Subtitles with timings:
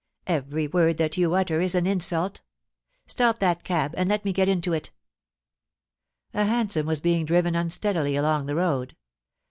[0.25, 2.37] Every word that you utter is an insulL
[3.05, 4.89] Stop that cab, and let me get into it'
[5.69, 8.95] \ hansom was being driven unsteadily along the road.